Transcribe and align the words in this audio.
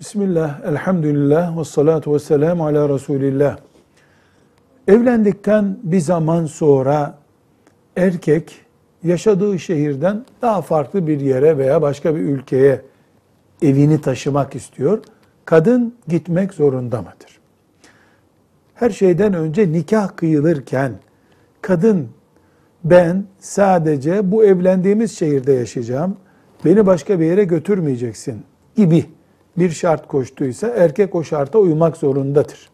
Bismillah, 0.00 0.60
elhamdülillah 0.64 1.58
ve 1.58 1.64
salatu 1.64 2.14
ve 2.14 2.18
selamu 2.18 2.66
ala 2.66 2.88
Resulillah. 2.88 3.56
Evlendikten 4.88 5.78
bir 5.82 6.00
zaman 6.00 6.46
sonra 6.46 7.18
erkek 7.96 8.60
yaşadığı 9.02 9.58
şehirden 9.58 10.24
daha 10.42 10.62
farklı 10.62 11.06
bir 11.06 11.20
yere 11.20 11.58
veya 11.58 11.82
başka 11.82 12.14
bir 12.14 12.20
ülkeye 12.20 12.82
evini 13.62 14.00
taşımak 14.00 14.54
istiyor. 14.54 15.02
Kadın 15.44 15.94
gitmek 16.08 16.54
zorunda 16.54 16.98
mıdır? 16.98 17.38
Her 18.74 18.90
şeyden 18.90 19.34
önce 19.34 19.72
nikah 19.72 20.16
kıyılırken 20.16 20.92
kadın 21.62 22.08
ben 22.84 23.24
sadece 23.38 24.32
bu 24.32 24.44
evlendiğimiz 24.44 25.18
şehirde 25.18 25.52
yaşayacağım, 25.52 26.16
beni 26.64 26.86
başka 26.86 27.20
bir 27.20 27.26
yere 27.26 27.44
götürmeyeceksin 27.44 28.42
gibi 28.76 29.15
bir 29.58 29.70
şart 29.70 30.08
koştuysa 30.08 30.68
erkek 30.68 31.14
o 31.14 31.24
şarta 31.24 31.58
uymak 31.58 31.96
zorundadır. 31.96 32.70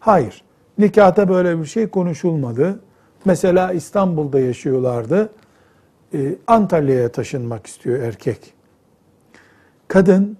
Hayır, 0.00 0.44
nikahta 0.78 1.28
böyle 1.28 1.60
bir 1.60 1.66
şey 1.66 1.88
konuşulmadı. 1.88 2.80
Mesela 3.24 3.72
İstanbul'da 3.72 4.40
yaşıyorlardı. 4.40 5.32
Ee, 6.14 6.36
Antalya'ya 6.46 7.12
taşınmak 7.12 7.66
istiyor 7.66 7.98
erkek. 7.98 8.54
Kadın 9.88 10.36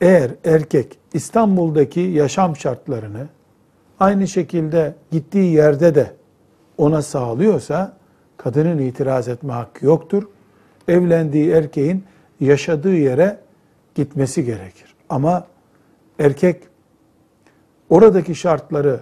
eğer 0.00 0.30
erkek 0.44 0.98
İstanbul'daki 1.14 2.00
yaşam 2.00 2.56
şartlarını 2.56 3.28
aynı 4.00 4.28
şekilde 4.28 4.94
gittiği 5.10 5.54
yerde 5.54 5.94
de 5.94 6.12
ona 6.78 7.02
sağlıyorsa 7.02 7.96
kadının 8.36 8.78
itiraz 8.78 9.28
etme 9.28 9.52
hakkı 9.52 9.86
yoktur. 9.86 10.22
Evlendiği 10.88 11.50
erkeğin 11.50 12.04
yaşadığı 12.40 12.96
yere 12.96 13.40
gitmesi 13.94 14.44
gerekir. 14.44 14.94
Ama 15.08 15.46
erkek 16.18 16.62
oradaki 17.90 18.34
şartları 18.34 19.00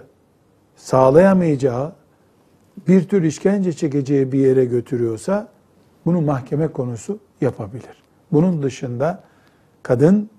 sağlayamayacağı, 0.75 1.93
bir 2.87 3.07
tür 3.07 3.23
işkence 3.23 3.73
çekeceği 3.73 4.31
bir 4.31 4.39
yere 4.39 4.65
götürüyorsa 4.65 5.47
bunu 6.05 6.21
mahkeme 6.21 6.67
konusu 6.67 7.19
yapabilir. 7.41 8.03
Bunun 8.31 8.63
dışında 8.63 9.23
kadın 9.83 10.29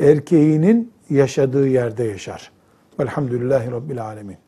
erkeğinin 0.00 0.92
yaşadığı 1.10 1.68
yerde 1.68 2.04
yaşar. 2.04 2.52
Velhamdülillahi 3.00 3.70
Rabbil 3.70 4.04
Alemin. 4.04 4.43